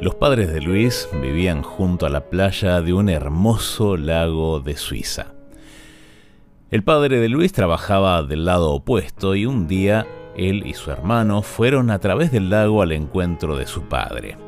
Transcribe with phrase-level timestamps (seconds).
[0.00, 5.34] Los padres de Luis vivían junto a la playa de un hermoso lago de Suiza.
[6.70, 11.42] El padre de Luis trabajaba del lado opuesto y un día él y su hermano
[11.42, 14.38] fueron a través del lago al encuentro de su padre.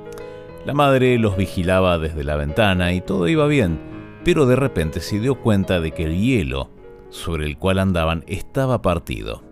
[0.65, 3.79] La madre los vigilaba desde la ventana y todo iba bien,
[4.25, 6.71] pero de repente se dio cuenta de que el hielo
[7.11, 9.43] sobre el cual andaban estaba partido.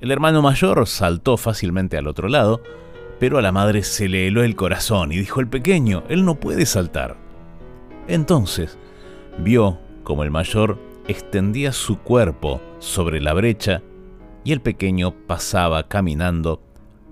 [0.00, 2.62] El hermano mayor saltó fácilmente al otro lado,
[3.20, 6.36] pero a la madre se le heló el corazón y dijo el pequeño, él no
[6.36, 7.18] puede saltar.
[8.08, 8.78] Entonces
[9.38, 13.82] vio como el mayor extendía su cuerpo sobre la brecha
[14.42, 16.62] y el pequeño pasaba caminando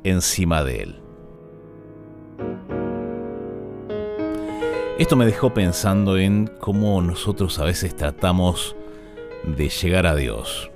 [0.02, 1.00] encima de él.
[4.98, 8.74] Esto me dejó pensando en cómo nosotros a veces tratamos
[9.44, 10.70] de llegar a Dios.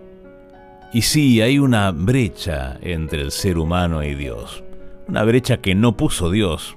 [0.93, 4.63] Y sí, hay una brecha entre el ser humano y Dios.
[5.09, 6.77] Una brecha que no puso Dios,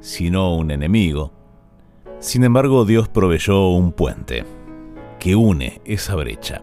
[0.00, 1.32] sino un enemigo.
[2.18, 4.44] Sin embargo, Dios proveyó un puente
[5.18, 6.62] que une esa brecha.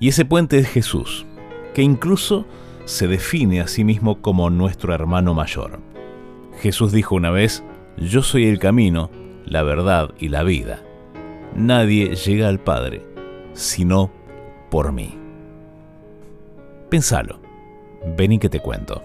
[0.00, 1.26] Y ese puente es Jesús,
[1.74, 2.46] que incluso
[2.84, 5.80] se define a sí mismo como nuestro hermano mayor.
[6.60, 7.64] Jesús dijo una vez,
[7.96, 9.10] yo soy el camino,
[9.44, 10.82] la verdad y la vida.
[11.54, 13.14] Nadie llega al Padre
[13.54, 14.10] sino
[14.70, 15.16] por mí.
[16.90, 17.40] Pensalo.
[18.16, 19.02] Ven y que te cuento.